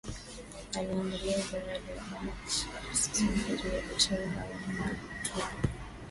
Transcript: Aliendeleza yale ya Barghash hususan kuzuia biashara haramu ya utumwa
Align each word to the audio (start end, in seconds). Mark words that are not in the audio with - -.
Aliendeleza 0.77 1.57
yale 1.67 1.85
ya 1.97 2.01
Barghash 2.09 2.65
hususan 2.89 3.27
kuzuia 3.43 3.81
biashara 3.87 4.29
haramu 4.31 4.77
ya 4.79 4.89
utumwa 5.23 5.47